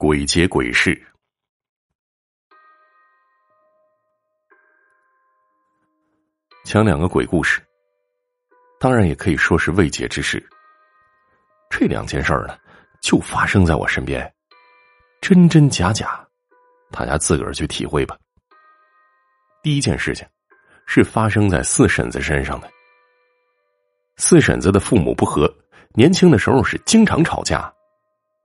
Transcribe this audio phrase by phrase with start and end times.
[0.00, 0.96] 鬼节鬼事，
[6.64, 7.60] 讲两个鬼故事，
[8.78, 10.40] 当然也可以说是未解之事。
[11.68, 12.56] 这两件事儿呢，
[13.02, 14.32] 就发生在我身边，
[15.20, 16.24] 真真假假，
[16.92, 18.16] 大家自个儿去体会吧。
[19.64, 20.24] 第一件事情
[20.86, 22.70] 是发生在四婶子身上的。
[24.16, 25.52] 四婶子的父母不和，
[25.94, 27.74] 年轻的时候是经常吵架。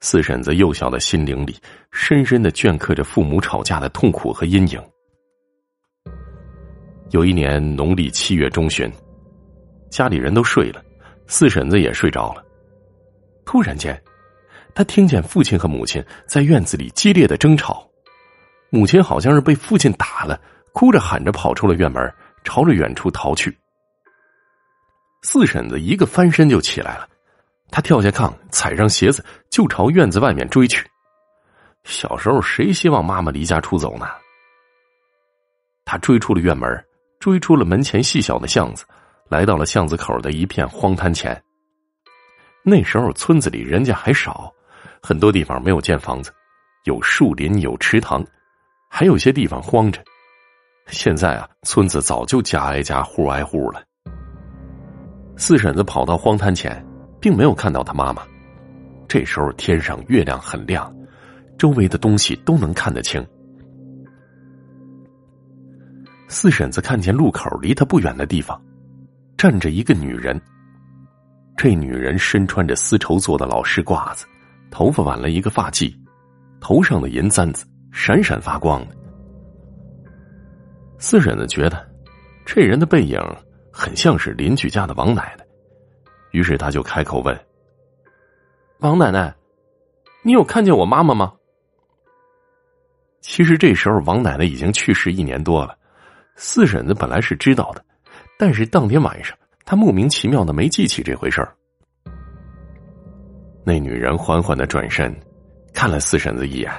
[0.03, 1.55] 四婶子幼小的心灵里，
[1.93, 4.83] 深深的镌刻着父母吵架的痛苦和阴影。
[7.11, 8.91] 有一年农历七月中旬，
[9.89, 10.83] 家里人都睡了，
[11.25, 12.43] 四婶子也睡着了。
[13.45, 13.97] 突然间，
[14.75, 17.89] 他听见父亲和母亲在院子里激烈的争吵，
[18.71, 20.37] 母亲好像是被父亲打了，
[20.73, 23.57] 哭着喊着跑出了院门，朝着远处逃去。
[25.21, 27.07] 四婶子一个翻身就起来了。
[27.73, 30.87] 他跳下炕，踩上鞋子，就朝院子外面追去。
[31.85, 34.05] 小时候，谁希望妈妈离家出走呢？
[35.83, 36.69] 他追出了院门，
[37.19, 38.85] 追出了门前细小的巷子，
[39.27, 41.35] 来到了巷子口的一片荒滩前。
[42.63, 44.53] 那时候，村子里人家还少，
[45.01, 46.31] 很多地方没有建房子，
[46.83, 48.23] 有树林，有池塘，
[48.87, 49.99] 还有些地方荒着。
[50.89, 53.81] 现在啊，村子早就家挨家，户挨户了。
[55.35, 56.85] 四婶子跑到荒滩前。
[57.23, 58.21] 并没有看到他妈妈。
[59.07, 60.93] 这时候天上月亮很亮，
[61.57, 63.25] 周围的东西都能看得清。
[66.27, 68.61] 四婶子看见路口离他不远的地方，
[69.37, 70.37] 站着一个女人。
[71.55, 74.25] 这女人身穿着丝绸做的老式褂子，
[74.69, 75.95] 头发挽了一个发髻，
[76.59, 78.95] 头上的银簪子闪闪发光的。
[80.97, 81.89] 四婶子觉得，
[82.45, 83.17] 这人的背影
[83.71, 85.42] 很像是邻居家的王奶奶。
[86.33, 87.39] 于是他就开口问
[88.81, 89.33] ：“王奶奶，
[90.23, 91.31] 你有看见我妈妈吗？”
[93.21, 95.77] 其实这时候王奶奶已经去世一年多了，
[96.35, 97.85] 四婶子本来是知道的，
[98.37, 101.55] 但是当天晚上她莫名其妙的没记起这回事儿。
[103.63, 105.15] 那女人缓缓的转身，
[105.71, 106.71] 看了四婶子一眼，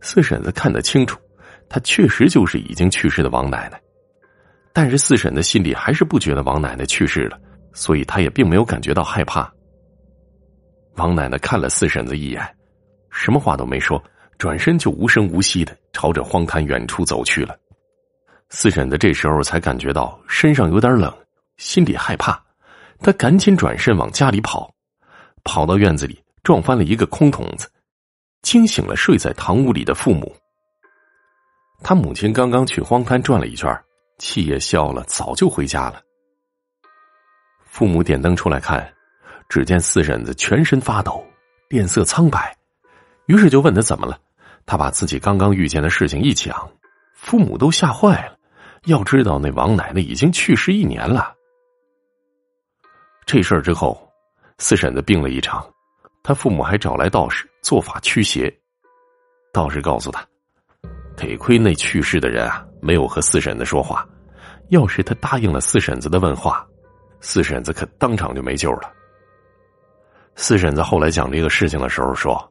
[0.00, 1.20] 四婶子看得清楚，
[1.68, 3.80] 她确实就是已经去世的王奶奶，
[4.72, 7.40] 但是四婶子心里还是不觉得王奶奶去世了。
[7.72, 9.52] 所以，他也并没有感觉到害怕。
[10.96, 12.56] 王奶奶看了四婶子一眼，
[13.10, 14.02] 什么话都没说，
[14.38, 17.56] 转身就无声无息的朝着荒滩远处走去了。
[18.50, 21.12] 四婶子这时候才感觉到身上有点冷，
[21.56, 22.42] 心里害怕，
[22.98, 24.74] 她赶紧转身往家里跑，
[25.44, 27.70] 跑到院子里撞翻了一个空桶子，
[28.42, 30.34] 惊醒了睡在堂屋里的父母。
[31.82, 33.72] 他母亲刚刚去荒滩转了一圈，
[34.18, 36.02] 气也消了，早就回家了。
[37.70, 38.92] 父母点灯出来看，
[39.48, 41.24] 只见四婶子全身发抖，
[41.68, 42.54] 脸色苍白，
[43.26, 44.18] 于是就问他怎么了。
[44.66, 46.68] 他把自己刚刚遇见的事情一讲，
[47.14, 48.36] 父母都吓坏了。
[48.86, 51.32] 要知道，那王奶奶已经去世一年了。
[53.24, 53.96] 这事儿之后，
[54.58, 55.64] 四婶子病了一场，
[56.24, 58.52] 他父母还找来道士做法驱邪。
[59.52, 60.26] 道士告诉他，
[61.16, 64.06] 得亏那去世的人啊没有和四婶子说话，
[64.70, 66.66] 要是他答应了四婶子的问话。
[67.20, 68.92] 四婶子可当场就没救了。
[70.36, 72.50] 四婶子后来讲这个事情的时候说，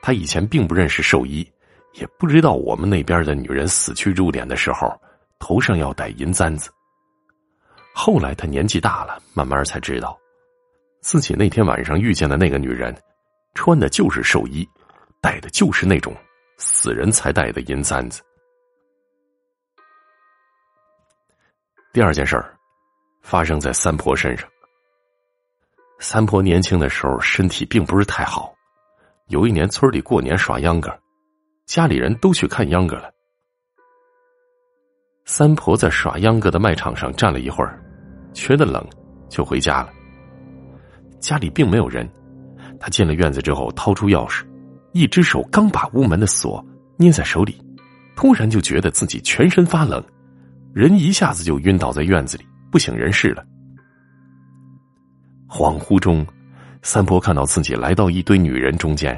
[0.00, 1.46] 她以前并不认识寿衣，
[1.94, 4.88] 也不知道我们那边的女人死去入殓的时候
[5.38, 6.70] 头上要戴银簪子。
[7.92, 10.16] 后来她年纪大了，慢慢才知道，
[11.00, 12.94] 自己那天晚上遇见的那个女人，
[13.54, 14.68] 穿的就是寿衣，
[15.20, 16.14] 戴的就是那种
[16.56, 18.22] 死人才戴的银簪子。
[21.92, 22.56] 第二件事儿。
[23.34, 24.48] 发生在三婆身上。
[25.98, 28.54] 三婆年轻的时候身体并不是太好，
[29.26, 30.88] 有一年村里过年耍秧歌，
[31.66, 33.10] 家里人都去看秧歌了。
[35.24, 37.82] 三婆在耍秧歌的卖场上站了一会儿，
[38.32, 38.88] 觉得冷，
[39.28, 39.92] 就回家了。
[41.18, 42.08] 家里并没有人，
[42.78, 44.44] 他进了院子之后，掏出钥匙，
[44.92, 46.64] 一只手刚把屋门的锁
[46.96, 47.60] 捏在手里，
[48.14, 50.00] 突然就觉得自己全身发冷，
[50.72, 52.46] 人一下子就晕倒在院子里。
[52.74, 53.46] 不省人事了。
[55.48, 56.26] 恍惚中，
[56.82, 59.14] 三婆看到自己来到一堆女人中间，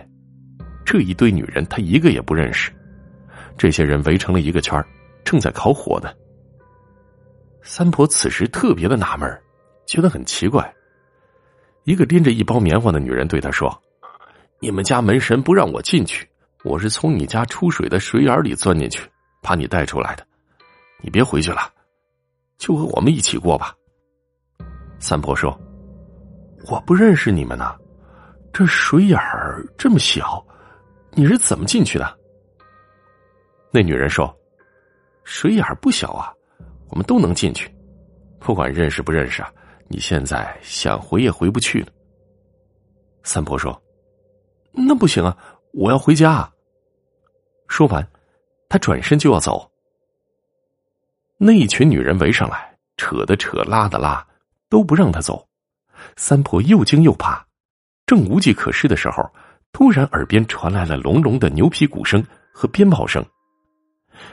[0.84, 2.70] 这一堆女人她一个也不认识。
[3.56, 4.84] 这些人围成了一个圈
[5.24, 6.10] 正在烤火呢。
[7.62, 9.26] 三婆此时特别的纳闷
[9.86, 10.70] 觉得很奇怪。
[11.84, 13.74] 一个拎着一包棉花的女人对她说
[14.60, 16.28] ：“你们家门神不让我进去，
[16.62, 19.00] 我是从你家出水的水眼里钻进去，
[19.40, 20.26] 把你带出来的。
[21.00, 21.72] 你别回去了。”
[22.58, 23.74] 就和我们一起过吧。
[24.98, 25.58] 三婆说
[26.70, 27.76] ：“我不认识你们呢，
[28.52, 30.44] 这水眼儿这么小，
[31.12, 32.18] 你是怎么进去的？”
[33.70, 34.34] 那女人说
[35.24, 36.32] ：“水眼儿不小啊，
[36.88, 37.70] 我们都能进去，
[38.40, 39.52] 不管认识不认识啊。
[39.88, 41.88] 你现在想回也回不去了。”
[43.22, 43.80] 三婆说
[44.72, 45.36] ：“那不行啊，
[45.72, 46.50] 我要回家。”
[47.68, 48.08] 说完，
[48.68, 49.70] 他转身就要走。
[51.38, 54.26] 那一群女人围上来，扯的扯，拉的拉，
[54.70, 55.46] 都不让他走。
[56.16, 57.44] 三婆又惊又怕，
[58.06, 59.22] 正无计可施的时候，
[59.72, 63.24] 突然耳边传来了隆隆的牛皮鼓声和鞭炮声。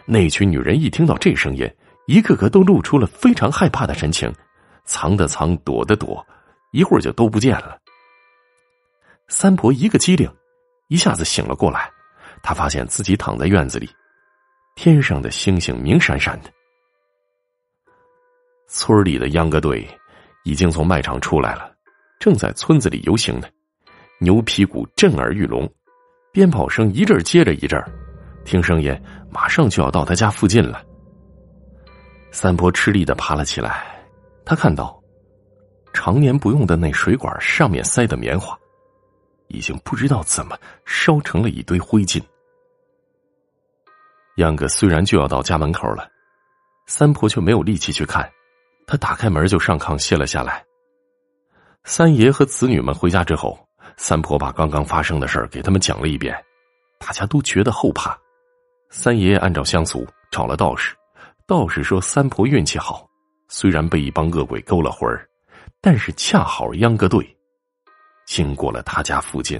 [0.06, 1.70] 那群女人一听到这声音，
[2.08, 4.34] 一个个都露出了非常害怕的神情，
[4.86, 6.26] 藏的藏，躲的躲，
[6.72, 7.78] 一会儿就都不见了。
[9.28, 10.34] 三婆一个机灵，
[10.88, 11.92] 一下子醒了过来，
[12.42, 13.90] 她发现自己躺在院子里，
[14.76, 16.50] 天上的星星明闪闪的。
[18.68, 19.88] 村里的秧歌队
[20.44, 21.72] 已经从卖场出来了，
[22.20, 23.48] 正在村子里游行呢。
[24.20, 25.70] 牛皮鼓震耳欲聋，
[26.32, 27.82] 鞭炮声一阵接着一阵
[28.46, 28.98] 听声音，
[29.30, 30.82] 马上就要到他家附近了。
[32.32, 33.86] 三婆吃力的爬了起来，
[34.46, 34.98] 他看到
[35.94, 38.58] 常年不用的那水管上面塞的棉花，
[39.48, 42.22] 已经不知道怎么烧成了一堆灰烬。
[44.38, 46.10] 秧歌虽然就要到家门口了，
[46.88, 48.28] 三婆却没有力气去看。
[48.94, 50.64] 他打开门就上炕歇了下来。
[51.84, 53.58] 三爷和子女们回家之后，
[53.98, 56.40] 三婆把刚刚发生的事给他们讲了一遍，
[57.00, 58.16] 大家都觉得后怕。
[58.92, 60.96] 三爷爷按照乡俗找了道士，
[61.48, 63.10] 道士说三婆运气好，
[63.48, 65.28] 虽然被一帮恶鬼勾了魂儿，
[65.82, 67.28] 但是恰好秧歌队
[68.28, 69.60] 经过了他家附近。